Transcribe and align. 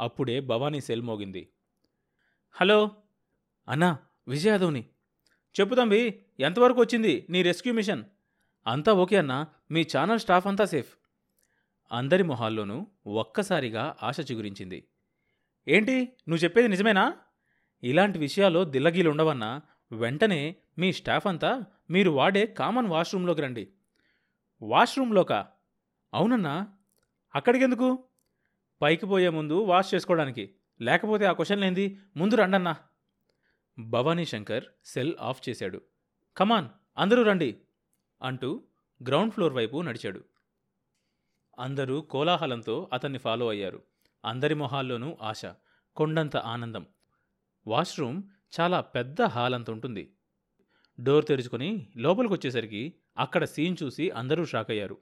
అప్పుడే 0.00 0.40
భవానీ 0.40 0.80
సెల్ 0.80 1.02
మోగింది. 1.02 1.48
హలో? 2.52 2.90
అన్నా 3.68 3.98
విజయ్ 4.28 4.50
యాదవ్ని 4.50 4.84
చెప్పు 5.60 5.74
తంబి 5.74 6.24
ఎంతవరకు 6.40 6.80
వచ్చింది 6.80 7.26
నీ 7.30 7.42
రెస్క్యూ 7.42 7.74
మిషన్? 7.74 8.04
అంతా 8.66 8.92
ఓకే 8.92 9.16
అన్నా 9.16 9.46
మీ 9.70 9.86
ఛానల్ 9.96 10.18
స్టాఫ్ 10.18 10.46
అంతా 10.46 10.64
సేఫ్. 10.64 10.96
అందరి 11.92 12.22
మొహాల్లోనూ 12.22 12.86
ఒక్కసారిగా 13.06 13.96
ఆశ 14.02 14.30
చిగురించింది. 14.30 14.88
ఏంటి 15.68 16.00
నువ్వు 16.28 16.44
చెప్పేది 16.44 16.68
నిజమేనా? 16.68 17.16
ఇలాంటి 17.82 18.18
విషయాల్లో 18.18 18.64
దిల్లగీలు 18.64 19.10
ఉండవన్నా 19.10 19.62
వెంటనే 19.92 20.56
మీ 20.78 20.92
స్టాఫ్ 20.92 21.26
అంతా 21.26 21.64
మీరు 21.90 22.10
వాడే 22.10 22.46
కామన్ 22.46 22.86
వాష్రూమ్లోకి 22.86 23.40
రండి. 23.40 23.68
వాష్రూమ్లోకా? 24.62 25.48
అవునన్నా. 26.14 26.68
అక్కడికెందుకు? 27.34 28.04
పైకి 28.84 29.06
పోయే 29.06 29.28
ముందు 29.28 29.62
వాష్ 29.62 29.94
చేసుకోవడానికి. 29.94 30.54
లేకపోతే 30.80 31.24
ఆ 31.24 31.32
క్వశ్చన్ 31.32 31.64
ఏంది? 31.64 31.98
ముందు 32.16 32.34
రండన్నా. 32.34 32.76
భవానీ 33.78 34.24
శంకర్ 34.24 34.64
సెల్ 34.84 35.14
ఆఫ్ 35.20 35.48
చేశాడు. 35.48 35.80
కమాన్ 36.36 36.68
అందరూ 36.98 37.22
రండి 37.22 37.60
అంటూ 38.22 38.62
గ్రౌండ్ 39.06 39.32
ఫ్లోర్ 39.32 39.52
వైపు 39.52 39.82
నడిచాడు. 39.82 40.24
అందరూ 41.58 42.00
కోలాహలంతో 42.00 42.90
అతన్ని 42.92 43.18
ఫాలో 43.18 43.48
అయ్యారు. 43.48 43.82
అందరి 44.24 44.54
మొహాల్లోనూ 44.54 45.18
ఆశ 45.22 45.42
కొండంత 45.96 46.36
ఆనందం. 46.36 46.86
వాష్రూమ్ 47.66 48.22
చాలా 48.60 48.80
పెద్ద 48.80 49.22
హాల్ 49.22 49.54
అంత 49.54 49.70
ఉంటుంది. 49.70 50.16
డోర్ 51.00 51.26
తెరుచుకొని 51.26 51.92
లోపలికొచ్చేసరికి 51.96 52.94
అక్కడ 53.18 53.44
సీన్ 53.44 53.76
చూసి 53.82 54.10
అందరూ 54.10 54.44
షాక్ 54.44 54.70
అయ్యారు 54.70 54.98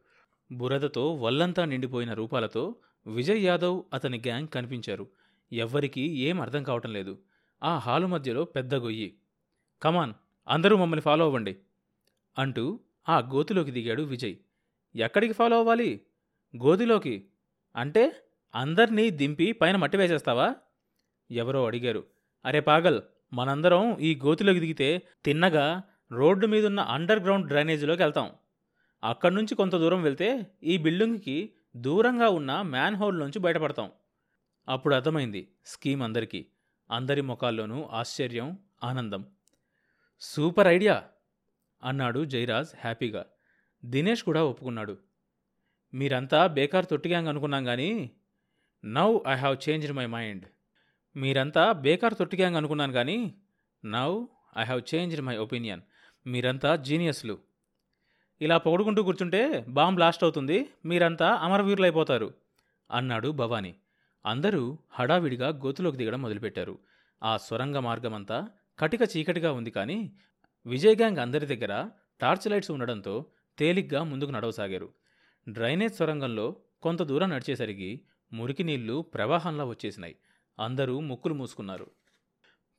బురదతో 0.53 1.15
వల్లంతా 1.15 1.65
నిండిపోయిన 1.65 2.13
రూపాలతో 2.13 2.77
విజయ్ 3.07 3.45
యాదవ్ 3.45 3.83
అతని 3.93 4.19
గ్యాంగ్ 4.19 4.49
కనిపించారు. 4.49 5.09
ఎవ్వరికీ 5.53 6.01
ఏం 6.01 6.41
అర్థం 6.41 6.63
కావటం 6.63 6.93
లేదు. 6.93 7.19
ఆ 7.63 7.79
హాలు 7.79 8.07
మధ్యలో 8.07 8.45
పెద్ద 8.45 8.75
గొయ్యి. 8.75 9.19
కమాన్ 9.83 10.15
అందరూ 10.49 10.77
మమ్మల్ని 10.77 11.03
ఫాలో 11.03 11.25
అవ్వండి 11.25 11.57
అంటూ 12.39 12.81
ఆ 13.09 13.19
గోతిలోకి 13.19 13.71
దిగాడు 13.71 14.03
విజయ్. 14.03 14.37
ఎక్కడికి 14.97 15.33
ఫాలో 15.33 15.59
అవ్వాలి? 15.59 16.01
గోతిలోకి? 16.57 17.27
అంటే 17.77 18.17
అందర్నీ 18.55 19.11
దింపి 19.11 19.53
పైన 19.53 19.77
మట్టి 19.77 19.97
వేసేస్తావా? 19.97 20.55
ఎవరో 21.31 21.67
అడిగారు. 21.67 22.05
అరే 22.45 22.61
పాగల్ 22.61 23.03
మనందరం 23.33 23.99
ఈ 23.99 24.15
గోతిలోకి 24.15 24.61
దిగితే 24.61 25.03
తిన్నగా 25.25 25.83
రోడ్డు 26.13 26.47
మీదున్న 26.47 26.81
అండర్ 26.81 27.23
గ్రౌండ్ 27.23 27.47
డ్రైనేజీలోకి 27.47 28.03
వెళ్తాం. 28.03 28.31
అక్కడి 29.05 29.35
నుంచి 29.35 29.55
కొంత 29.55 29.77
దూరం 29.77 30.03
వెళ్తే 30.03 30.47
ఈ 30.63 30.77
బిల్డింగ్కి 30.77 31.53
దూరంగా 31.77 32.29
ఉన్న 32.29 32.63
మ్యాన్ 32.63 32.97
హోల్ 32.97 33.19
నుంచి 33.19 33.39
బయటపడతాం. 33.39 33.91
అప్పుడు 34.69 34.95
అర్థమైంది 34.95 35.49
స్కీమ్ 35.67 36.03
అందరికీ. 36.03 36.47
అందరి 36.91 37.21
ముఖాల్లోనూ 37.21 37.83
ఆశ్చర్యం 37.83 38.59
ఆనందం. 38.85 39.27
Super 40.21 40.67
idea! 40.67 41.05
అన్నాడు 41.83 42.25
జైరాజ్ 42.25 42.69
హ్యాపీగా. 42.81 43.27
దినేష్ 43.85 44.23
కూడా 44.23 44.45
ఒప్పుకున్నాడు. 44.45 44.99
మీరంతా 45.95 46.47
బేకార్ 46.47 46.87
తొట్టి 46.87 47.09
గ్యాంగ్ 47.09 47.29
అనుకున్నాం 47.29 47.65
కానీ 47.65 48.17
now 48.85 49.19
I 49.29 49.35
have 49.35 49.57
changed 49.69 49.93
my 49.93 50.07
mind. 50.07 50.47
మీరంతా 51.17 51.73
బేకార్ 51.73 52.15
తొట్టి 52.15 52.37
గ్యాంగ్ 52.37 52.57
అనుకున్నాను 52.57 52.93
కానీ 52.93 53.35
now 53.85 54.25
I 54.59 54.65
have 54.65 54.95
changed 54.95 55.23
my 55.23 55.37
opinion. 55.37 55.83
మీరంతా 56.27 56.77
జీనియస్లు. 56.77 57.52
ఇలా 58.45 58.57
పొగుడుకుంటూ 58.59 59.01
కూర్చుంటే 59.03 59.41
బాంబ్ 59.69 59.95
బ్లాస్ట్ 59.95 60.25
అవుతుంది 60.25 60.57
మీరంతా 60.85 61.29
అమరవీరులైపోతారు 61.47 62.29
అన్నాడు 62.91 63.29
భవానీ. 63.41 63.73
అందరూ 64.27 64.63
హడావిడిగా 64.91 65.49
గోతులోకి 65.49 65.97
దిగడం 65.97 66.23
మొదలుపెట్టారు. 66.23 66.75
ఆ 67.23 67.37
సొరంగ 67.37 67.79
మార్గమంతా 67.79 68.39
కటిక 68.79 69.01
చీకటిగా 69.17 69.53
ఉంది 69.53 69.71
కానీ 69.71 69.99
విజయ్ 70.67 70.97
గ్యాంగ్ 70.97 71.19
అందరి 71.19 71.47
దగ్గర 71.47 71.89
టార్చ్ 72.21 72.49
లైట్స్ 72.49 72.71
ఉండడంతో 72.71 73.27
తేలిగ్గా 73.59 74.03
ముందుకు 74.03 74.31
నడవసాగారు. 74.31 74.89
డ్రైనేజ్ 75.49 75.97
సొరంగంలో 75.97 76.57
కొంత 76.83 77.03
దూరం 77.03 77.31
నడిచేసరికి 77.31 77.91
మురికి 78.33 78.65
నీళ్ళు 78.65 79.03
ప్రవాహంలా 79.15 79.65
వచ్చేసినాయి. 79.65 80.17
అందరూ 80.59 81.01
ముక్కులు 81.01 81.35
మూసుకున్నారు. 81.35 81.87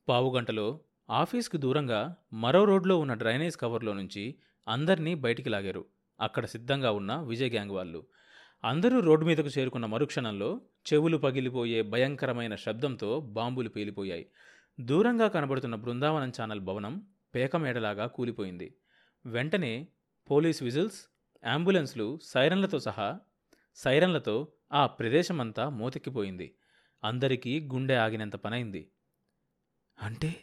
పావుగంటలో 0.09 0.67
ఆఫీస్కి 1.09 1.57
దూరంగా 1.57 2.15
మరో 2.33 2.63
రోడ్లో 2.63 2.97
ఉన్న 2.97 3.13
డ్రైనేజ్ 3.13 3.57
కవర్లో 3.57 3.93
నుంచి 3.93 4.35
అందర్నీ 4.67 5.15
బయటికి 5.15 5.49
లాగారు. 5.49 5.85
అక్కడ 6.19 6.45
సిద్ధంగా 6.45 6.91
ఉన్న 6.91 7.15
విజయ్ 7.15 7.51
గ్యాంగ్ 7.51 7.71
వాళ్ళు. 7.71 8.07
అందరూ 8.63 8.99
రోడ్డు 8.99 9.25
మీదకు 9.25 9.47
చేరుకున్న 9.47 9.85
మరుక్షణంలో 9.85 10.61
చెవులు 10.93 11.17
పగిలిపోయే 11.17 11.81
భయంకరమైన 11.81 12.55
శబ్దంతో 12.55 13.19
బాంబులు 13.19 13.69
పేలిపోయాయి. 13.69 14.29
దూరంగా 14.79 15.27
కనబడుతున్న 15.27 15.75
బృందావనం 15.75 16.31
ఛానల్ 16.41 16.59
భవనం 16.59 17.07
పేకమేడలాగా 17.35 18.05
కూలిపోయింది. 18.05 18.75
వెంటనే 19.25 19.87
పోలీస్ 20.31 20.63
విజిల్స్ 20.63 21.05
అంబులెన్స్లు 21.45 22.19
సైరన్లతో 22.23 22.79
సహా 22.79 23.19
సైరన్లతో 23.75 24.47
ఆ 24.73 24.87
ప్రదేశమంతా 24.87 25.69
మోతెక్కిపోయింది. 25.69 26.55
అందరికీ 27.03 27.69
గుండె 27.73 27.95
ఆగినంత 27.95 28.35
పనైంది. 28.35 28.91
అంటే 30.01 30.35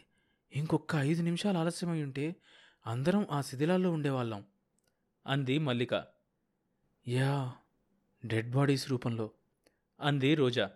ఇంకొక 0.55 0.95
ఐదు 0.95 1.21
నిమిషాలు 1.21 1.57
ఆలస్యమై 1.57 2.03
ఉంటే 2.03 2.35
అందరం 2.87 3.27
ఆ 3.31 3.41
శిథిలాల్లో 3.41 3.91
ఉండేవాళ్ళం 3.91 4.45
అంది 5.27 5.57
మల్లిక. 5.57 6.05
యా 7.07 7.53
డెడ్ 8.25 8.51
బాడీస్ 8.51 8.91
రూపంలో 8.91 9.31
అంది 10.01 10.35
రోజా. 10.35 10.71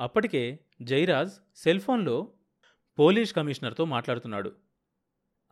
అప్పటికే 0.00 0.58
జైరాజ్ 0.82 1.32
సెల్ 1.56 1.80
ఫోన్లో 1.80 2.32
పోలీస్ 2.98 3.32
కమిషనర్తో 3.32 3.84
మాట్లాడుతున్నాడు. 3.84 4.56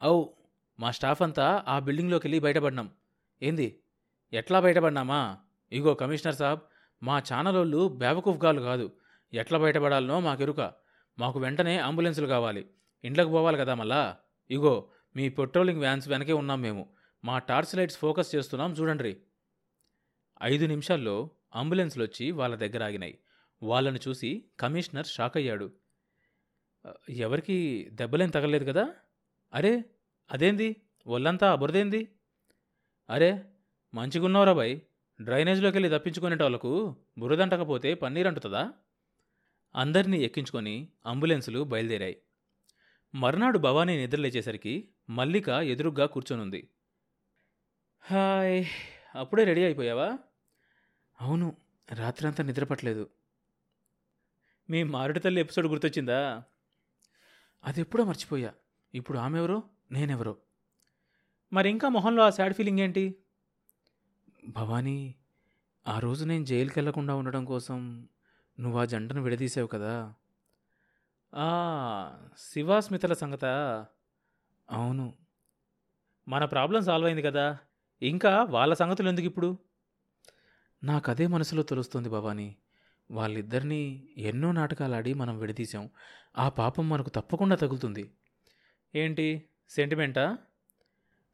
ఔ 0.05 0.25
మా 0.81 0.91
స్టాఫ్ 0.91 1.23
అంతా 1.23 1.65
ఆ 1.69 1.79
బిల్డింగ్లోకి 1.79 2.27
వెళ్ళి 2.27 2.39
బయటపడినాం. 2.39 2.91
ఏంది 3.43 3.81
ఎట్లా 4.33 4.61
బయటపడినామా? 4.61 5.39
ఇగో 5.73 5.95
కమిషనర్ 5.95 6.35
సాబ్ 6.35 6.61
మా 7.03 7.19
ఛానలోళ్ళు 7.19 7.89
బేవకూఫ్గాలు 7.89 8.61
కాదు. 8.61 8.93
ఎట్లా 9.35 9.59
బయటపడాలనో 9.59 10.21
మాకెరుక. 10.21 10.73
మాకు 11.19 11.39
వెంటనే 11.39 11.79
అంబులెన్సులు 11.79 12.27
కావాలి. 12.27 12.67
ఇంట్లోకి 13.05 13.31
పోవాలి 13.31 13.59
కదా 13.59 13.75
మళ్ళా? 13.75 14.17
ఇగో 14.51 14.91
మీ 15.17 15.29
పెట్రోలింగ్ 15.29 15.81
వ్యాన్స్ 15.81 16.09
వెనకే 16.09 16.33
ఉన్నాం 16.33 16.61
మేము. 16.61 16.95
మా 17.25 17.39
టార్చ్ 17.39 17.77
లైట్స్ 17.77 17.99
ఫోకస్ 17.99 18.35
చేస్తున్నాం 18.35 18.73
చూడండి 18.73 19.17
ఐదు 20.43 20.67
నిమిషాల్లో 20.67 21.31
అంబులెన్స్లు 21.55 22.05
వచ్చి 22.05 22.31
వాళ్ళ 22.31 22.57
దగ్గర 22.57 22.85
ఆగినాయి. 22.85 23.19
వాళ్ళను 23.63 23.99
చూసి 24.09 24.45
కమిషనర్ 24.61 25.07
షాక్ 25.07 25.37
అయ్యాడు. 25.37 25.73
ఎవరికి 27.11 27.89
దెబ్బలేం 27.93 28.31
తగలేదు 28.31 28.65
కదా? 28.65 28.95
అరే 29.55 29.85
అదేంది? 30.31 30.77
ఒళ్ళంతా 31.07 31.55
బురదేంది? 31.55 32.09
అరే 33.11 33.45
మంచిగున్నావురా 33.95 34.53
బాయ్. 34.53 34.81
డ్రైనేజ్లోకి 35.21 35.79
వెళ్ళి 35.79 35.99
తప్పించుకునేటోళ్ళకు 35.99 36.97
బురదంటకపోతే 37.19 37.95
పన్నీర్ 37.95 38.27
అంటుతుందా? 38.27 38.73
అందరినీ 39.77 40.19
ఎక్కించుకొని 40.19 40.89
అంబులెన్సులు 41.07 41.65
బయలుదేరాయి. 41.65 42.17
మర్నాడు 43.15 43.59
భవానీ 43.59 43.97
నిద్రలేచేసరికి 43.97 44.89
మల్లిక 45.11 45.49
ఎదురుగ్గా 45.49 46.07
కూర్చొనుంది. 46.07 46.69
హాయ్ 48.01 48.67
అప్పుడే 49.15 49.45
రెడీ 49.45 49.65
అయిపోయావా? 49.65 50.19
అవును 51.21 51.57
రాత్రంతా 51.93 52.45
నిద్రపట్టలేదు 52.45 53.11
మీ 54.71 54.83
మారుడి 54.83 55.21
తల్లి 55.21 55.41
ఎపిసోడ్ 55.41 55.67
గుర్తొచ్చిందా? 55.67 56.43
అది 57.65 57.81
ఎప్పుడో 57.81 58.05
మర్చిపోయా. 58.05 58.53
ఇప్పుడు 58.95 59.19
ఆమె 59.19 59.39
ఎవరో 59.39 59.63
నేనెవరో? 59.91 60.37
మరి 61.53 61.71
ఇంకా 61.71 61.89
మొహంలో 61.89 62.23
ఆ 62.23 62.31
సాడ్ 62.31 62.55
ఫీలింగ్ 62.55 62.79
ఏంటి? 62.79 63.17
భవానీ 64.45 65.15
ఆ 65.87 65.99
రోజు 65.99 66.25
నేను 66.25 66.45
జైలుకి 66.45 66.79
వెళ్ళకుండా 66.79 67.15
ఉండడం 67.15 67.45
కోసం 67.45 68.09
నువ్వు 68.61 68.81
ఆ 68.81 68.85
జంటను 68.85 69.23
విడదీసావు 69.23 69.67
కదా. 69.67 70.15
ఆ 71.35 71.49
శివాస్మితల 72.39 73.13
సంగత? 73.13 73.45
అవును. 74.71 75.15
మన 76.29 76.45
ప్రాబ్లం 76.45 76.83
సాల్వ్ 76.83 77.07
అయింది 77.07 77.23
కదా. 77.23 77.59
ఇంకా 78.03 78.43
వాళ్ళ 78.43 78.75
సంగతులు 78.75 79.09
ఎందుకు 79.09 79.27
ఇప్పుడు? 79.27 79.59
నాకు 80.85 81.11
అదే 81.11 81.27
మనసులో 81.27 81.63
తెలుస్తుంది 81.63 82.09
భవానీ. 82.09 82.57
వాళ్ళిద్దరినీ 83.11 84.09
ఎన్నో 84.17 84.53
నాటకాలు 84.53 84.95
ఆడి 84.95 85.15
మనం 85.15 85.39
విడదీశాం. 85.39 85.91
ఆ 86.39 86.49
పాపం 86.49 86.89
మనకు 86.89 87.11
తప్పకుండా 87.11 87.57
తగులుతుంది. 87.57 88.11
ఏంటి? 88.95 89.49
సెంటిమెంటా? 89.71 90.39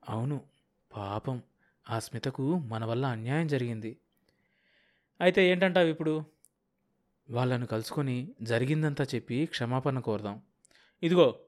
అవును. 0.08 0.40
పాపం. 0.96 1.42
ఆ 1.90 1.98
స్మితకు 1.98 2.58
మన 2.58 2.84
వల్ల 2.84 3.06
అన్యాయం 3.06 3.46
జరిగింది. 3.46 3.98
అయితే 5.20 5.48
ఏంటంటావు 5.48 5.86
ఇప్పుడు? 5.86 6.24
వాళ్ళను 7.30 7.66
కలుసుకొని 7.66 8.34
జరిగిందంతా 8.42 9.04
చెప్పి 9.14 9.46
క్షమాపణ 9.46 9.98
కోరదాం. 9.98 10.42
ఇదిగో 11.02 11.40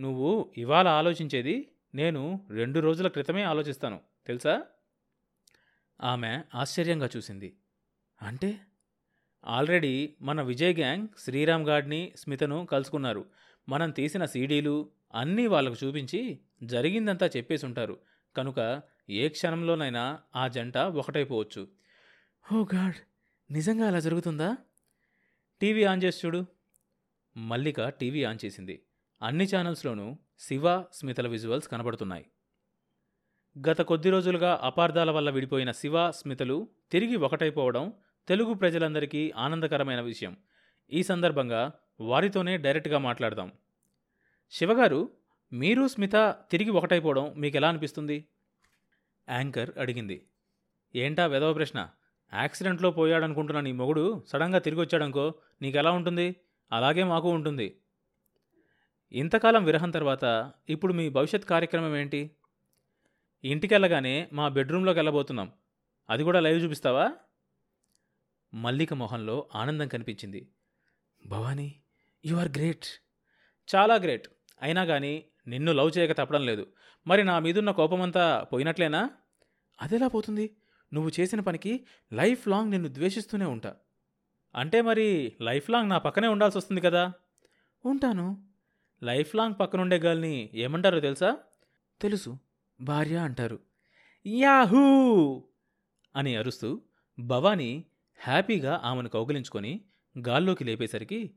నువ్వు 0.00 0.52
ఇవాళ 0.56 0.88
ఆలోచించేది 0.88 1.72
నేను 1.94 2.46
రెండు 2.50 2.80
రోజుల 2.80 3.08
క్రితమే 3.08 3.42
ఆలోచిస్తాను. 3.42 4.00
తెలుసా? 4.26 4.62
ఆమె 6.00 6.42
ఆశ్చర్యంగా 6.54 7.08
చూసింది. 7.16 7.56
అంటే? 8.22 8.60
ఆల్రెడీ 9.44 10.16
మన 10.20 10.42
విజయ్ 10.42 10.76
గ్యాంగ్ 10.76 11.08
శ్రీరామ్ 11.18 11.66
గాడ్ని 11.66 12.12
స్మితను 12.16 12.66
కలుసుకున్నారు. 12.66 13.24
మనం 13.68 13.90
తీసిన 13.90 14.24
సీడీలు 14.24 14.90
అన్నీ 15.14 15.46
వాళ్ళకు 15.46 15.86
చూపించి 15.86 16.40
జరిగిందంతా 16.62 17.26
చెప్పేసి 17.26 17.66
ఉంటారు 17.66 17.98
కనుక 18.36 18.82
ఏ 19.10 19.28
క్షణంలోనైనా 19.28 20.18
ఆ 20.36 20.48
జంట 20.48 20.78
ఒకటైపోవచ్చు. 20.78 21.68
ఓ 22.52 22.64
గాడ్! 22.74 22.94
నిజంగా 23.52 23.86
అలా 23.86 24.00
జరుగుతుందా? 24.00 24.56
టీవీ 25.60 25.84
ఆన్ 25.84 26.02
చేసి 26.02 26.26
చూడు. 26.26 26.44
మల్లిక 27.36 27.88
టీవీ 27.88 28.24
ఆన్ 28.24 28.38
చేసింది. 28.44 28.82
అన్ని 29.22 29.44
ఛానల్స్లోనూ 29.44 30.18
శివ 30.38 30.82
స్మితల 30.92 31.28
విజువల్స్ 31.28 31.68
కనబడుతున్నాయి. 31.68 32.26
గత 33.68 33.80
కొద్ది 33.80 34.10
రోజులుగా 34.10 34.60
అపార్థాల 34.62 35.10
వల్ల 35.10 35.30
విడిపోయిన 35.30 35.70
శివ 35.70 36.10
స్మితలు 36.10 36.68
తిరిగి 36.92 37.16
ఒకటైపోవడం 37.16 37.92
తెలుగు 38.28 38.54
ప్రజలందరికీ 38.54 39.32
ఆనందకరమైన 39.36 40.00
విషయం. 40.00 40.36
ఈ 40.92 41.02
సందర్భంగా 41.02 41.72
వారితోనే 42.00 42.56
డైరెక్ట్గా 42.56 42.98
మాట్లాడదాం. 42.98 43.52
శివగారు 44.50 45.10
మీరు 45.52 45.88
స్మిత 45.88 46.36
తిరిగి 46.50 46.70
ఒకటైపోవడం 46.70 47.34
మీకు 47.36 47.56
ఎలా 47.56 47.68
అనిపిస్తుంది? 47.68 48.28
యాంకర్ 49.28 49.70
అడిగింది. 49.78 50.26
ఏంటా 50.96 51.26
వెధవ 51.26 51.52
ప్రశ్న? 51.52 51.88
యాక్సిడెంట్లో 52.34 52.90
పోయాడనుకుంటున్న 52.90 53.60
నీ 53.60 53.72
మొగుడు 53.72 54.24
సడన్గా 54.28 54.58
తిరిగి 54.58 54.80
వచ్చాడనుకో 54.80 55.34
నీకెలా 55.62 55.92
ఉంటుంది? 55.92 56.36
అలాగే 56.72 57.04
మాకు 57.04 57.30
ఉంటుంది. 57.30 57.81
ఇంతకాలం 59.12 59.64
విరహం 59.64 59.90
తర్వాత 59.90 60.52
ఇప్పుడు 60.68 60.92
మీ 60.92 61.08
భవిష్యత్ 61.08 61.44
కార్యక్రమం 61.44 61.96
ఏంటి? 61.96 62.30
ఇంటికెళ్ళగానే 63.44 64.28
మా 64.32 64.48
బెడ్రూమ్లోకి 64.48 64.98
వెళ్ళబోతున్నాం. 64.98 65.52
అది 66.10 66.22
కూడా 66.22 66.40
లైవ్ 66.40 66.64
చూపిస్తావా? 66.64 67.12
మల్లిక 68.54 68.94
మొహంలో 68.94 69.48
ఆనందం 69.54 69.88
కనిపించింది. 69.88 70.48
Bhavani 71.26 71.82
you 72.24 72.36
are 72.36 72.48
great. 72.48 72.84
చాలా 73.74 73.94
గ్రేట్. 73.94 74.28
అయినా 74.62 74.84
కానీ 74.84 75.24
నిన్ను 75.46 75.72
లవ్ 75.72 75.98
చేయక 75.98 76.12
తప్పడం 76.12 76.46
లేదు. 76.46 76.66
మరి 77.06 77.24
నా 77.24 77.38
మీదున్న 77.38 77.70
కోపమంతా 77.70 78.46
పోయినట్లేనా? 78.52 79.10
అదెలా 79.82 80.08
పోతుంది? 80.08 80.56
నువ్వు 80.94 81.10
చేసిన 81.20 81.40
పనికి 81.40 81.86
లైఫ్ 82.12 82.48
లాంగ్ 82.48 82.70
నిన్ను 82.70 82.88
ద్వేషిస్తూనే 82.88 83.44
ఉంటా. 83.44 83.76
అంటే 84.54 84.82
మరి 84.82 85.36
లైఫ్ 85.40 85.70
లాంగ్ 85.70 85.90
నా 85.90 85.98
పక్కనే 85.98 86.28
ఉండాల్సి 86.28 86.58
వస్తుంది 86.58 86.80
కదా? 86.80 87.12
ఉంటాను. 87.84 88.51
లైఫ్ 89.02 89.36
లాంగ్ 89.36 89.54
పక్కనుండే 89.60 89.98
గర్ల్ని 89.98 90.50
ఏమంటారో 90.54 91.00
తెలుసా? 91.00 91.36
తెలుసు. 92.00 92.38
భార్య 92.80 93.16
అంటారు. 93.16 93.58
యాహూ! 94.26 95.42
అని 96.16 96.36
అరుస్తూ 96.36 96.82
భవానీ 97.18 97.84
హ్యాపీగా 98.18 98.80
ఆమెను 98.84 99.08
కౌగిలించుకొని 99.08 99.80
గాల్లోకి 100.18 100.64
లేపేసరికి 100.64 101.34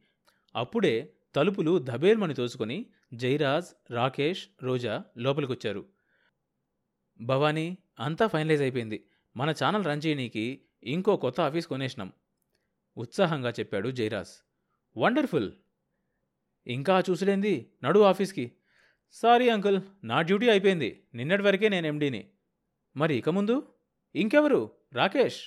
అప్పుడే 0.56 1.14
తలుపులు 1.36 1.80
దబేల్మని 1.84 2.34
తోసుకొని 2.34 2.86
జైరాజ్ 3.14 3.94
రాకేష్ 3.94 4.48
రోజా 4.64 5.04
లోపలికొచ్చారు. 5.18 5.86
భవానీ 7.22 7.78
అంతా 8.00 8.28
ఫైనలైజ్ 8.28 8.62
అయిపోయింది. 8.62 9.08
మన 9.38 9.50
ఛానల్ 9.50 9.86
రన్ 9.86 10.02
చేయనీకి 10.06 10.62
ఇంకో 10.84 11.18
కొత్త 11.18 11.42
ఆఫీస్ 11.42 11.68
కొనేసినాం. 11.68 12.14
ఉత్సాహంగా 12.98 13.50
చెప్పాడు 13.50 13.90
జైరాజ్. 13.90 14.46
వండర్ఫుల్! 14.98 15.52
ఇంకా 16.68 17.00
చూసలేంది 17.00 17.72
నడు 17.84 18.00
ఆఫీస్కి. 18.00 18.52
సారీ 19.12 19.50
అంకుల్ 19.50 19.82
నా 20.04 20.22
డ్యూటీ 20.22 20.50
అయిపోయింది. 20.50 21.04
నిన్నటి 21.14 21.44
వరకే 21.44 21.70
నేను 21.70 21.88
ఎండీని. 21.88 22.30
మరి 22.98 23.16
ఇక 23.16 23.30
ముందు? 23.30 23.74
ఇంకెవరు? 24.16 24.72
రాకేష్. 24.94 25.42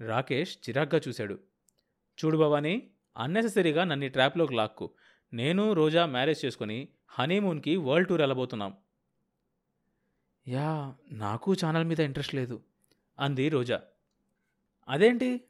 రాకేష్ 0.00 0.58
చిరాగ్గా 0.68 1.00
చూశాడు. 1.08 1.38
చూడు 2.24 2.36
భవానీ 2.36 2.90
అన్నెసెసరీగా 3.16 3.84
నన్ను 3.84 4.08
ట్రాప్లోకి 4.08 4.54
లాక్కు. 4.54 4.90
నేను 5.32 5.72
రోజా 5.72 6.06
మ్యారేజ్ 6.06 6.44
చేసుకుని 6.44 6.88
హనీమూన్కి 7.08 7.76
వరల్డ్ 7.76 8.08
టూర్ 8.08 8.20
వెళ్ళబోతున్నాం 8.20 8.76
యా 10.48 10.94
నాకు 11.12 11.52
ఛానల్ 11.52 11.84
మీద 11.84 12.00
ఇంట్రెస్ట్ 12.00 12.34
లేదు 12.34 12.62
అంది 13.18 13.48
రోజా. 13.48 13.82
అదేంటి? 14.88 15.40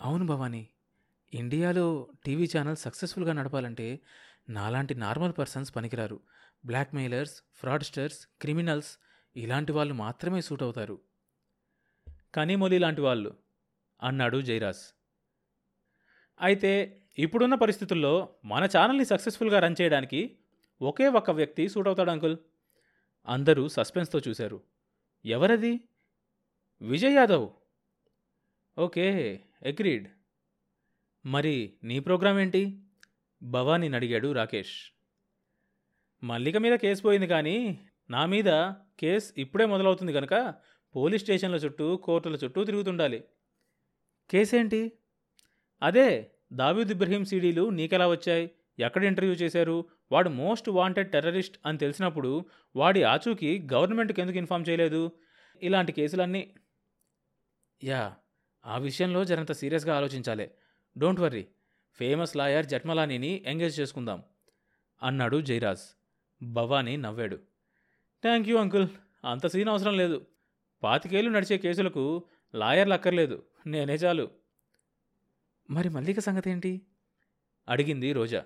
అవును 0.00 0.26
భవానీ 0.26 0.68
ఇండియాలో 1.34 2.08
టీవీ 2.24 2.48
ఛానల్ 2.56 2.76
సక్సెస్ఫుల్గా 2.76 3.32
నడపాలంటే 3.32 4.00
నాలాంటి 4.48 4.94
నార్మల్ 4.94 5.32
పర్సన్స్ 5.38 5.76
పనికిరారు. 5.76 6.20
బ్లాక్మెయిలర్స్ 6.66 7.42
ఫ్రాడ్స్టర్స్ 7.54 8.26
క్రిమినల్స్ 8.40 8.98
ఇలాంటి 9.36 9.72
వాళ్ళు 9.72 9.94
మాత్రమే 9.94 10.40
సూట్ 10.40 10.62
అవుతారు. 10.62 10.98
కనీమొలి 12.34 12.78
లాంటి 12.78 13.00
వాళ్ళు 13.00 13.36
అన్నాడు 14.02 14.40
జైరాజ్. 14.42 14.94
అయితే 16.40 17.02
ఇప్పుడున్న 17.18 17.54
పరిస్థితుల్లో 17.54 18.28
మన 18.44 18.64
ఛానల్ని 18.64 19.04
సక్సెస్ఫుల్గా 19.04 19.58
రన్ 19.58 19.76
చేయడానికి 19.80 20.38
ఒకే 20.82 21.08
ఒక్క 21.08 21.30
వ్యక్తి 21.30 21.68
సూట్ 21.68 21.86
అవుతాడు 21.86 22.10
అంకుల్. 22.10 22.36
అందరూ 23.28 23.68
సస్పెన్స్తో 23.68 24.20
చూశారు. 24.28 24.62
ఎవరది? 25.24 25.80
విజయ్ 26.82 27.16
యాదవ్. 27.16 27.48
Okay 28.78 29.40
agreed. 29.66 30.08
మరి 31.26 31.74
నీ 31.84 31.98
ప్రోగ్రాం 31.98 32.40
ఏంటి? 32.40 32.82
భవానీని 33.42 33.96
అడిగాడు 33.96 34.32
రాకేష్. 34.32 34.74
మల్లిక 36.24 36.56
మీద 36.56 36.78
కేసు 36.78 37.02
పోయింది 37.02 37.26
కానీ 37.26 37.80
నా 38.10 38.26
మీద 38.26 38.44
కేసు 39.00 39.32
ఇప్పుడే 39.38 39.64
మొదలవుతుంది 39.64 40.12
కనుక 40.12 40.54
పోలీస్ 40.96 41.22
స్టేషన్ల 41.22 41.54
చుట్టూ 41.54 41.96
కోర్టుల 41.96 42.34
చుట్టూ 42.34 42.64
తిరుగుతుండాలి. 42.64 43.24
కేసేంటి? 44.30 44.92
అదే 45.82 46.30
దావీద్ 46.52 46.90
ఇబ్రహీం 46.90 47.24
సీడీలు 47.24 47.68
నీకెలా 47.68 48.08
వచ్చాయి? 48.08 48.50
ఎక్కడ 48.78 49.04
ఇంటర్వ్యూ 49.04 49.36
చేశారు? 49.36 49.84
వాడు 50.12 50.28
మోస్ట్ 50.28 50.68
వాంటెడ్ 50.68 51.12
టెర్రరిస్ట్ 51.12 51.58
అని 51.66 51.78
తెలిసినప్పుడు 51.78 52.44
వాడి 52.76 53.02
ఆచూకీ 53.02 53.68
గవర్నమెంట్కి 53.72 54.20
ఎందుకు 54.20 54.38
ఇన్ఫామ్ 54.38 54.64
చేయలేదు? 54.68 55.12
ఇలాంటి 55.62 55.92
కేసులన్నీ. 55.92 56.54
యా 57.84 58.16
ఆ 58.66 58.78
విషయంలో 58.78 59.24
జరంత 59.24 59.52
సీరియస్గా 59.52 59.96
ఆలోచించాలి. 59.96 60.50
డోంట్ 60.98 61.20
వర్రీ 61.20 61.46
ఫేమస్ 61.94 62.36
లాయర్ 62.36 62.66
జట్మలానీని 62.66 63.42
ఎంగేజ్ 63.46 63.80
చేసుకుందాం 63.80 64.22
అన్నాడు 65.02 65.40
జైరాజ్. 65.40 65.82
భవానీ 66.42 66.96
నవ్వాడు. 66.96 67.36
థ్యాంక్ 68.22 68.48
యూ 68.48 68.56
అంకుల్ 68.56 68.88
అంత 69.24 69.46
సీన్ 69.46 69.68
అవసరం 69.68 69.96
లేదు. 69.96 70.26
పాతికేళ్ళు 70.82 71.30
నడిచే 71.30 71.58
కేసులకు 71.58 72.24
లాయర్లు 72.54 72.94
అక్కర్లేదు 72.94 73.42
నేనే 73.66 73.94
చాలు. 73.94 74.30
మరి 75.70 75.88
మల్లిక 75.88 76.18
సంగతి 76.18 76.50
ఏంటి 76.50 76.82
అడిగింది 77.68 78.12
Roja. 78.12 78.44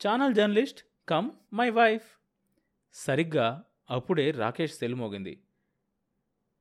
Channel 0.00 0.34
journalist 0.34 0.84
cum 1.08 1.30
my 1.52 1.70
wife. 1.70 2.10
సరిగ్గా 2.92 3.64
అప్పుడే 3.90 4.30
రాకేష్ 4.30 4.78
తెల్మోగింది 4.78 5.42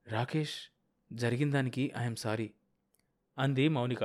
రాకేష్ 0.07 0.55
జరిగిన 1.13 1.51
దానికి 1.51 1.91
ఐఎమ్ 1.97 2.15
సారీ 2.15 2.53
అంది 3.37 3.67
మౌనిక. 3.67 4.03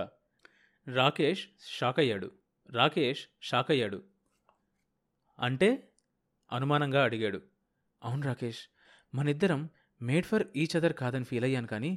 రాకేష్ 0.87 1.43
షాక్ 1.69 1.99
అయ్యాడు 1.99 2.29
రాకేష్ 2.69 3.23
షాక్ 3.41 3.71
అయ్యాడు 3.71 3.99
అంటే? 5.39 5.69
అనుమానంగా 6.51 7.05
అడిగాడు. 7.05 7.41
అవును 8.03 8.23
రాకేష్ 8.23 8.61
మనిద్దరం 9.15 9.63
మేడ్ 10.01 10.27
ఫర్ 10.27 10.45
ఈచ్ 10.57 10.77
అదర్ 10.77 10.93
కాదని 10.93 11.25
ఫీల్ 11.25 11.45
అయ్యాను 11.45 11.67
కానీ 11.67 11.91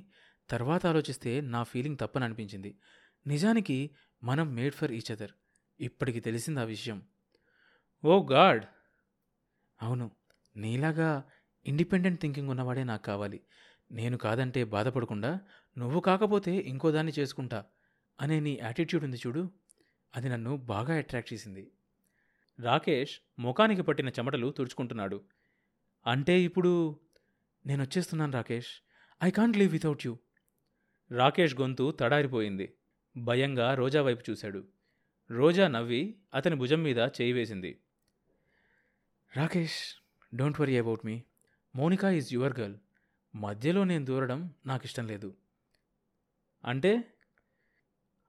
తర్వాత 0.49 0.85
ఆలోచిస్తే 0.85 1.41
నా 1.41 1.63
ఫీలింగ్ 1.63 1.97
తప్పని 1.97 2.25
అనిపించింది 2.25 2.71
నిజానికి 3.25 3.77
మనం 4.23 4.55
మేడ్ 4.55 4.73
ఫర్ 4.73 4.91
ఈచ్ 4.91 5.11
అదర్. 5.11 5.33
ఇప్పటికి 5.79 6.19
తెలిసింది 6.19 6.59
ఆ 6.59 6.63
విషయం. 6.65 6.99
Oh 8.03 8.25
god! 8.31 8.63
అవును 9.79 10.05
నీలాగా 10.55 11.09
ఇండిపెండెంట్ 11.65 12.21
థింకింగ్ 12.21 12.49
ఉన్నవాడే 12.49 12.83
నాకు 12.83 13.03
కావాలి. 13.03 13.39
నేను 13.91 14.17
కాదంటే 14.17 14.63
బాధపడకుండా 14.65 15.31
నువ్వు 15.77 15.99
కాకపోతే 15.99 16.53
ఇంకో 16.71 16.91
దాన్ని 16.91 17.11
చేసుకుంటా. 17.11 17.59
అనే 18.21 18.39
నీ 18.39 18.59
యాటిట్యూడ్ 18.61 19.03
ఉంది 19.03 19.17
చూడు 19.27 19.49
అది 20.15 20.29
నన్ను 20.29 20.57
బాగా 20.57 20.97
అట్రాక్ట్ 20.97 21.33
చేసింది. 21.33 21.71
రాకేష్ 22.59 23.19
ముఖానికి 23.39 23.81
పట్టిన 23.81 24.09
చెమటలు 24.09 24.51
తుడుచుకుంటున్నాడు. 24.51 25.23
అంటే 26.05 26.41
ఇప్పుడు 26.41 26.99
నేను 27.65 27.81
వచ్చేస్తున్నాను 27.81 28.31
Rakesh 28.31 28.67
I 29.23 29.31
can't 29.31 29.57
leave 29.57 29.71
without 29.71 30.05
you 30.05 30.17
Rakesh 31.11 31.55
గొంతు 31.55 31.91
తడారిపోయింది. 31.91 32.73
భయంగా 33.17 33.73
రోజా 33.73 34.01
వైపు 34.01 34.31
చూశాడు. 34.31 34.67
రోజా 35.31 35.67
నవ్వి 35.67 36.15
అతని 36.33 36.55
భుజం 36.55 36.83
మీద 36.83 36.97
చేయి 36.97 37.33
వేసింది. 37.33 37.79
Rakesh 39.37 40.03
don't 40.35 40.61
worry 40.61 40.77
about 40.77 41.05
me 41.05 41.23
Monica 41.75 42.09
is 42.09 42.33
your 42.33 42.59
girl 42.59 42.75
మధ్యలో 43.35 43.83
నేను 43.83 44.05
దూరడం 44.05 44.53
నాకు 44.65 44.85
ఇష్టం 44.85 45.07
లేదు. 45.07 45.35
అంటే 46.65 47.13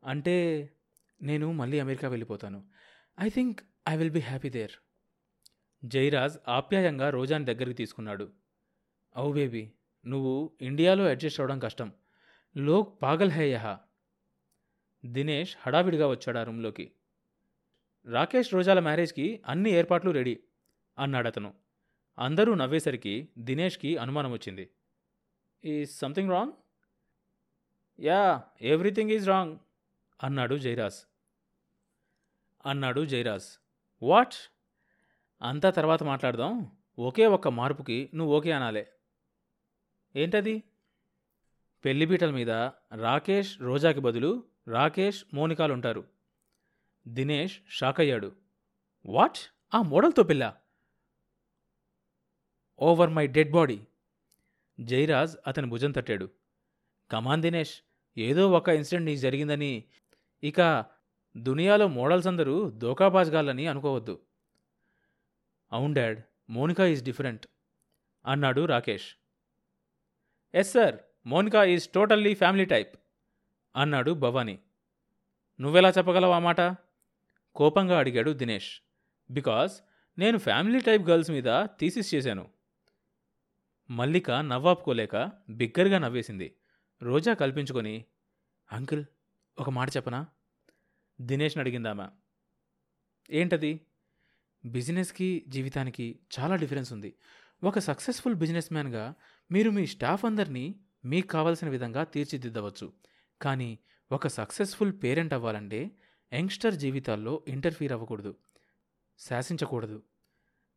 అంటే 0.05 0.69
నేను 1.23 1.53
మళ్ళీ 1.53 1.81
అమెరికా 1.81 2.09
వెళ్ళిపోతాను. 2.09 2.65
I 3.21 3.29
think 3.29 3.61
I 3.89 3.97
will 3.97 4.11
be 4.11 4.21
happy 4.21 4.51
there. 4.51 4.73
Jairaj 5.85 6.39
ఆప్యాయంగా 6.49 7.11
రోజాని 7.11 7.45
దగ్గరికి 7.45 7.75
తీసుకున్నాడు. 7.75 8.33
ఔ 9.19 9.33
బేబీ 9.33 9.73
నువ్వు 10.07 10.57
ఇండియాలో 10.61 11.05
అడ్జస్ట్ 11.05 11.41
అవ్వడం 11.41 11.59
కష్టం. 11.59 11.93
లోక్ 12.57 13.03
పాగల్ 13.03 13.31
హే 13.31 13.51
యహా. 13.51 13.81
దినేష్ 15.07 15.57
హడావిడిగా 15.61 16.09
వచ్చాడు 16.09 16.39
ఆ 16.39 16.43
రూమ్లోకి. 16.43 16.93
రాకేష్ 18.07 18.55
రోజాల 18.55 18.81
మ్యారేజ్కి 18.81 19.43
అన్ని 19.47 19.71
ఏర్పాట్లు 19.71 20.11
రెడీ 20.11 20.43
అన్నాడతను. 20.99 21.55
అందరూ 22.19 22.55
నవ్వేసరికి 22.55 23.29
దినేష్కి 23.39 23.97
అనుమానం 23.97 24.33
వచ్చింది. 24.33 24.71
ఈ 25.65 25.87
something 25.87 26.31
wrong 26.31 26.53
yeah 28.01 28.43
everything 28.63 29.11
is 29.11 29.29
wrong 29.29 29.59
అన్నాడు 30.23 30.59
జైరాజ్. 30.59 31.09
అన్నాడు 32.67 33.07
జైరాజ్. 33.07 33.61
వాట్? 34.03 34.35
అంతా 35.43 35.71
తర్వాత 35.71 36.03
మాట్లాడదాం. 36.03 36.77
ఒకే 36.99 37.27
ఒక్క 37.27 37.49
మార్పుకి 37.49 38.11
నువ్వు 38.15 38.37
ఓకే 38.37 38.53
అనాలే. 38.53 38.93
ఏంటది? 40.17 40.63
పెళ్ళిపీటల 41.85 42.31
మీద 42.31 42.51
రాకేష్ 42.97 43.61
రోజాకి 43.61 44.01
బదులు 44.01 44.45
రాకేష్ 44.69 45.25
మోనికాలు 45.35 45.73
ఉంటారు 45.73 46.05
దినేష్ 47.09 47.61
షాక్ 47.69 48.01
అయ్యాడు 48.01 48.33
వాట్? 49.07 49.39
ఆ 49.75 49.83
మోడల్తో 49.83 50.23
పిల్ల 50.23 50.57
over 52.79 53.11
my 53.11 53.27
dead 53.27 53.53
body. 53.53 53.87
Jairaj 54.81 55.37
అతని 55.47 55.67
భుజం 55.67 55.91
తట్టాడు. 55.91 56.31
కమాన్ 57.11 57.43
దినేష్ 57.43 57.81
ఏదో 58.19 58.51
ఒక 58.51 58.69
ఇన్సిడెంట్ 58.69 59.07
నీకు 59.07 59.21
జరిగిందని 59.21 59.85
ఇక 60.45 60.85
దునియాలో 61.37 61.89
మోడల్స్ 61.89 62.27
అందరూ 62.27 62.71
దోకాబాజ్గాళ్ళని 62.71 63.67
అనుకోవద్దు. 63.67 64.21
అవును 65.73 65.95
డాడ్. 65.95 66.23
మోనికా 66.51 66.87
ఈజ్ 66.87 67.05
డిఫరెంట్ 67.05 67.47
అన్నాడు 68.27 68.65
Rakesh. 68.65 69.15
Yes 70.55 70.73
sir. 70.73 70.97
Monica 71.27 71.65
is 71.65 71.89
totally 71.89 72.35
family 72.35 72.65
type 72.65 72.95
అన్నాడు 73.77 74.11
భవానీ. 74.11 74.59
నువ్వెలా 75.61 75.89
చెప్పగలవు 75.89 76.33
ఆ 76.33 76.39
మాట? 76.39 76.61
కోపంగా 77.55 77.99
అడిగాడు 77.99 78.31
దినేష్. 78.31 78.81
బికాస్ 79.31 79.83
నేను 80.19 80.39
ఫ్యామిలీ 80.39 80.81
టైప్ 80.81 81.03
గర్ల్స్ 81.03 81.31
మీద 81.31 81.65
థీసిస్ 81.65 82.15
చేశాను. 82.15 82.49
మల్లిక 83.91 84.31
నవ్వాపుకోలేక 84.31 85.31
బిగ్గరగా 85.51 85.99
నవ్వేసింది. 85.99 86.55
రోజా 87.03 87.35
కల్పించుకొని 87.35 88.05
అంకుల్ 88.73 89.05
ఒక 89.61 89.71
మాట 89.71 89.97
చెప్పనా? 89.97 90.27
దినేష్ని 91.21 91.61
అడిగిందామా. 91.61 92.11
ఏంటది? 93.31 93.87
బిజినెస్కి 94.65 95.45
జీవితానికి 95.49 96.21
చాలా 96.41 96.57
డిఫరెన్స్ 96.57 96.93
ఉంది. 96.93 97.17
ఒక 97.65 97.79
సక్సెస్ఫుల్ 97.79 98.35
బిజినెస్ 98.35 98.73
మ్యాన్గా 98.73 99.15
మీరు 99.53 99.71
మీ 99.71 99.87
స్టాఫ్ 99.87 100.25
అందరినీ 100.25 100.81
మీకు 101.05 101.27
కావలసిన 101.27 101.69
విధంగా 101.69 102.05
తీర్చిదిద్దవచ్చు. 102.05 102.93
కానీ 103.43 103.79
ఒక 104.13 104.27
సక్సెస్ఫుల్ 104.27 104.93
పేరెంట్ 105.03 105.35
అవ్వాలంటే 105.35 105.91
యంగ్స్టర్ 106.33 106.75
జీవితాల్లో 106.75 107.45
ఇంటర్ఫీర్ 107.49 107.93
అవ్వకూడదు. 107.93 108.37
శాసించకూడదు. 109.19 110.03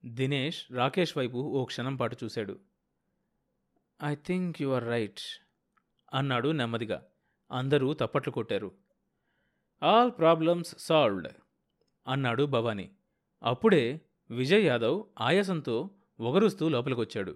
దినేష్ 0.06 0.72
రాకేష్ 0.72 1.18
వైపు 1.18 1.38
ఓ 1.38 1.66
క్షణం 1.66 1.96
పాటు 1.96 2.18
చూశాడు. 2.24 2.60
I 4.04 4.16
think 4.16 4.62
you 4.62 4.70
are 4.70 4.86
right 4.86 5.20
అన్నాడు 6.14 6.50
నెమ్మదిగా. 6.50 7.06
అందరూ 7.52 7.94
తప్పట్లు 7.94 8.32
కొట్టారు. 8.32 8.70
ఆల్ 9.82 10.12
ప్రాబ్లమ్స్ 10.12 10.76
సాల్వ్డ్ 10.80 11.30
అన్నాడు 12.08 12.44
భవానీ. 12.46 12.88
అప్పుడే 13.44 13.84
విజయ్ 14.30 14.66
యాదవ్ 14.66 14.98
ఆయాసంతో 15.22 15.76
ఒగరుస్తూ 16.20 16.70
లోపలికొచ్చాడు 16.70 17.34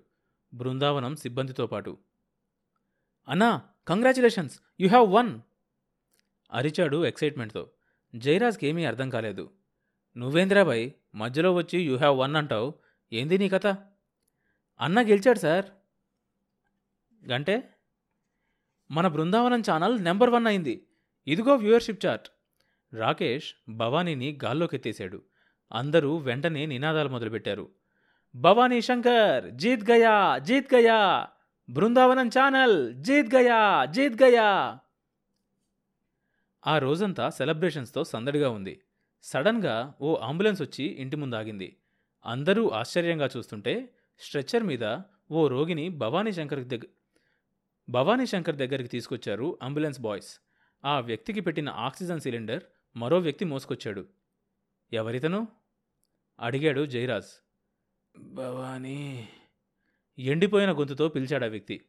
బృందావనం 0.53 1.15
సిబ్బందితో 1.15 1.67
పాటు. 1.67 1.91
అన్నా 3.27 3.49
కంగ్రాచులేషన్స్! 3.87 4.55
You 4.79 4.87
have 4.87 5.13
one! 5.13 5.31
అరిచాడు 6.51 7.05
ఎక్సైట్మెంట్తో. 7.05 7.63
జయరాజ్కి 8.13 8.67
ఏమీ 8.67 8.85
అర్థం 8.85 9.09
కాలేదు. 9.09 9.45
నువ్వేంద్రాబాయ్ 10.15 10.85
మధ్యలో 11.15 11.53
వచ్చి 11.53 11.79
యూ 11.79 11.97
హ్యావ్ 11.97 12.19
వన్ 12.19 12.35
అంటావు? 12.35 12.69
ఏంది 13.11 13.37
నీ 13.37 13.49
కథ? 13.49 13.67
అన్న 14.79 15.01
గెలిచాడు 15.01 15.39
సార్. 15.39 15.67
గంటే? 17.21 17.55
మన 18.89 19.07
బృందావనం 19.07 19.61
ఛానల్ 19.61 20.03
నెంబర్ 20.03 20.29
వన్ 20.29 20.47
అయింది. 20.47 20.75
ఇదిగో 21.27 21.55
వ్యూవర్షిప్ 21.55 22.05
చార్ట్. 22.05 22.27
రాకేష్ 22.93 23.53
భవానీని 23.69 24.39
గాల్లోకెత్తేశాడు. 24.43 25.19
అందరూ 25.71 26.17
వెంటనే 26.17 26.65
నినాదాలు 26.65 27.09
మొదలుపెట్టారు. 27.09 27.65
భవానీ 28.35 28.81
శంకర్ 28.81 29.51
జీత్ 29.55 29.89
గయా 29.89 30.37
జీత్ 30.37 30.73
గయా! 30.73 30.99
బృందావనం 31.69 32.27
ఛానల్ 32.27 32.77
జీత్ 33.01 33.35
గయా 33.35 33.85
జీత్ 33.85 34.23
గయా! 34.23 34.49
ఆ 36.63 36.77
రోజంతా 36.77 37.29
సెలబ్రేషన్స్తో 37.29 38.03
సందడిగా 38.03 38.49
ఉంది. 38.49 38.73
సడన్గా 39.23 39.75
ఓ 40.01 40.15
అంబులెన్స్ 40.15 40.61
వచ్చి 40.61 40.83
ఇంటి 40.83 41.15
ముందాగింది. 41.15 41.67
అందరూ 42.25 42.69
ఆశ్చర్యంగా 42.69 43.27
చూస్తుంటే 43.35 43.73
స్ట్రెచ్చర్ 44.21 44.63
మీద 44.63 44.85
ఓ 45.31 45.47
రోగిని 45.47 45.89
భవానీ 45.97 46.31
శంకర్ 46.31 46.63
దగ్గర 46.63 46.89
భవానీ 47.89 48.25
శంకర్ 48.25 48.55
దగ్గరికి 48.55 48.89
తీసుకొచ్చారు 48.89 49.59
అంబులెన్స్ 49.63 50.01
బాయ్స్. 50.01 50.39
ఆ 50.85 50.99
వ్యక్తికి 50.99 51.39
పెట్టిన 51.39 51.69
ఆక్సిజన్ 51.69 52.19
సిలిండర్ 52.19 52.63
మరో 52.95 53.19
వ్యక్తి 53.19 53.45
మోసుకొచ్చాడు. 53.45 54.05
ఎవరితను? 54.93 55.47
అడిగాడు 56.39 56.85
జయరాజ్. 56.85 57.43
భవానీ. 58.19 59.29
ఎండిపోయిన 60.19 60.71
గొంతుతో 60.71 61.07
పిలిచాడు 61.07 61.45
ఆ 61.45 61.47
వ్యక్తి. 61.47 61.85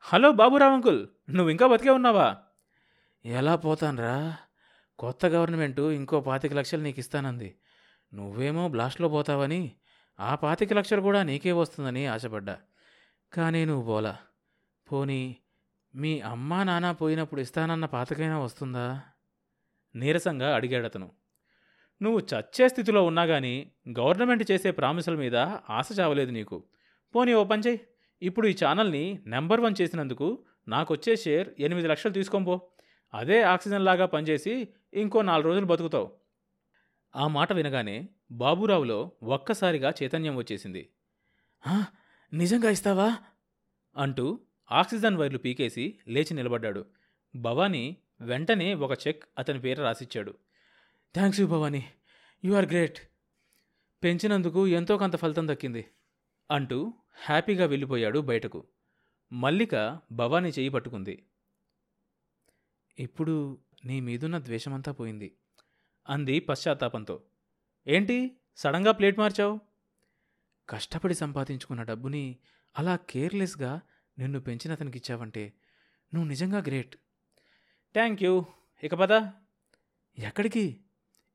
హలో 0.00 0.32
బాబురావ్ 0.32 0.74
అంకుల్ 0.74 1.06
నువ్వు 1.30 1.50
ఇంకా 1.50 1.66
బతికే 1.66 1.90
ఉన్నావా? 1.90 2.36
ఎలా 3.24 3.56
పోతాన్రా? 3.56 4.36
కొత్త 4.98 5.26
గవర్నమెంటు 5.26 5.90
ఇంకో 5.90 6.20
పాతిక 6.20 6.52
లక్షలు 6.52 6.82
నీకు 6.82 6.98
ఇస్తానంది 6.98 7.56
నువ్వేమో 8.14 8.68
బ్లాస్ట్లో 8.68 9.08
పోతావని 9.08 9.76
ఆ 10.20 10.34
పాతిక 10.34 10.72
లక్షలు 10.72 11.00
కూడా 11.00 11.22
నీకే 11.22 11.52
వస్తుందని 11.52 12.06
ఆశపడ్డా. 12.06 12.60
కానీ 13.32 13.64
నువ్వు 13.64 13.84
పోలా 13.84 14.18
పోనీ 14.92 15.36
మీ 15.94 16.20
అమ్మా 16.20 16.64
నాన్న 16.64 16.92
పోయినప్పుడు 16.92 17.40
ఇస్తానన్న 17.40 17.86
పాతకైనా 17.86 18.38
వస్తుందా? 18.38 19.02
నీరసంగా 19.94 20.54
అడిగాడతను. 20.54 21.12
నువ్వు 22.02 22.20
చచ్చే 22.20 22.68
స్థితిలో 22.68 23.04
ఉన్నా 23.04 23.26
కానీ 23.26 23.72
గవర్నమెంట్ 23.98 24.50
చేసే 24.50 24.70
ప్రామిసుల 24.70 25.14
మీద 25.14 25.36
ఆశ 25.70 25.88
చావలేదు 26.00 26.30
నీకు. 26.30 26.64
పోనీ 27.14 27.32
ఓ 27.32 27.44
పని 27.44 27.78
ఇప్పుడు 28.22 28.46
ఈ 28.46 28.56
ఛానల్ని 28.64 29.22
నెంబర్ 29.26 29.60
వన్ 29.60 29.74
చేసినందుకు 29.80 30.44
నాకొచ్చే 30.68 31.16
షేర్ 31.16 31.48
ఎనిమిది 31.58 31.88
లక్షలు 31.88 32.12
తీసుకోంపో. 32.12 32.70
అదే 33.14 33.42
ఆక్సిజన్ 33.42 33.84
లాగా 33.84 34.06
పనిచేసి 34.06 34.68
ఇంకో 34.94 35.22
నాలుగు 35.22 35.46
రోజులు 35.46 35.66
బతుకుతావు. 35.66 36.12
ఆ 37.16 37.28
మాట 37.28 37.52
వినగానే 37.52 38.08
బాబురావులో 38.30 39.12
ఒక్కసారిగా 39.22 39.92
చైతన్యం 40.02 40.36
వచ్చేసింది. 40.36 40.88
నిజంగా 42.32 42.70
ఇస్తావా? 42.70 43.16
అంటూ 43.96 44.40
ఆక్సిజన్ 44.72 45.16
వైర్లు 45.16 45.38
పీకేసి 45.38 45.98
లేచి 46.08 46.34
నిలబడ్డాడు. 46.34 46.86
భవానీ 47.36 47.96
వెంటనే 48.20 48.74
ఒక 48.74 48.98
చెక్ 49.08 49.24
అతని 49.38 49.60
పేరు 49.60 49.82
రాసిచ్చాడు. 49.82 50.34
Thanks 51.14 51.40
you 51.40 51.46
Bhavani. 51.46 51.92
You 52.44 52.54
are 52.54 52.66
great. 52.66 52.98
పెంచినందుకు 54.04 54.66
ఎంతో 54.66 54.98
కొంత 54.98 55.16
ఫలితం 55.16 55.48
దక్కింది 55.48 55.86
అంటూ 56.50 56.92
హ్యాపీగా 57.24 57.66
వెళ్ళిపోయాడు 57.66 58.18
బయటకు. 58.18 58.66
మల్లిక 59.32 60.00
భవానీ 60.12 60.48
చేయి 60.48 60.68
పట్టుకుంది. 60.68 61.26
ఇప్పుడు 62.98 63.58
నీ 63.84 64.00
మీదున్న 64.00 64.38
ద్వేషమంతా 64.38 64.92
పోయింది 64.92 65.36
అంది 66.08 66.40
పశ్చాత్తాపంతో. 66.40 67.22
ఏంటి? 67.86 68.36
సడన్గా 68.56 68.92
ప్లేట్ 68.92 69.18
మార్చావు? 69.18 69.60
కష్టపడి 70.68 71.14
సంపాదించుకున్న 71.14 71.82
డబ్బుని 71.82 72.36
అలా 72.78 72.96
కేర్లెస్గా 72.96 73.80
నిన్ను 74.18 74.40
పెంచిన 74.40 74.72
అతనికి 74.72 74.98
ఇచ్చావంటే 74.98 75.52
నువ్వు 76.14 76.28
నిజంగా 76.28 76.58
గ్రేట్. 76.58 76.96
Thank 77.92 78.22
you. 78.22 78.44
ఇక 78.82 78.94
పద. 78.94 79.12
ఎక్కడికి? 80.18 80.80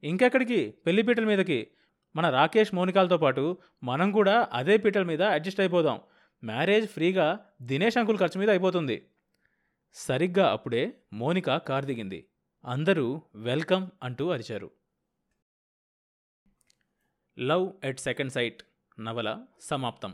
ఇంకెక్కడికి? 0.04 0.72
పెళ్ళి 0.72 1.04
పీటల 1.04 1.26
మీదకి. 1.26 1.68
మన 2.16 2.30
రాకేష్ 2.30 2.74
మోనికాలతో 2.74 3.18
పాటు 3.18 3.58
మనం 3.84 4.12
కూడా 4.12 4.50
అదే 4.54 4.78
పీటల 4.78 5.04
మీద 5.04 5.22
అడ్జస్ట్ 5.22 5.60
అయిపోదాం. 5.60 6.02
మ్యారేజ్ 6.44 6.88
ఫ్రీగా 6.88 7.50
దినేష్ 7.62 7.98
అంకుల్ 7.98 8.18
ఖర్చు 8.18 8.40
మీద 8.40 8.50
అయిపోతుంది. 8.50 9.08
సరిగ్గా 9.94 10.52
అప్పుడే 10.52 10.98
మోనిక 11.14 11.58
కార్ 11.58 11.86
దిగింది. 11.86 12.28
అందరూ 12.66 13.22
వెల్కమ్ 13.36 13.88
అంటూ 14.04 14.30
అరిచారు. 14.30 14.72
Love 17.40 17.74
at 17.84 18.00
second 18.00 18.32
sight. 18.32 18.64
నవల 19.00 19.46
సమాప్తం. 19.60 20.14